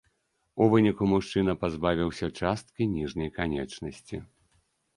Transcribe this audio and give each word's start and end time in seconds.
У 0.63 0.67
выніку 0.73 1.09
мужчына 1.11 1.55
пазбавіўся 1.65 2.31
часткі 2.39 2.89
ніжняй 2.97 3.33
канечнасці. 3.39 4.17